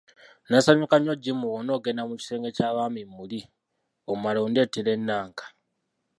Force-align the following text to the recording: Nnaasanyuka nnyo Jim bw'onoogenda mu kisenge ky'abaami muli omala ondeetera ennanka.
Nnaasanyuka 0.45 0.95
nnyo 0.97 1.13
Jim 1.23 1.39
bw'onoogenda 1.49 2.03
mu 2.09 2.13
kisenge 2.19 2.49
ky'abaami 2.57 3.01
muli 3.15 3.39
omala 4.11 4.39
ondeetera 4.45 4.89
ennanka. 4.97 5.45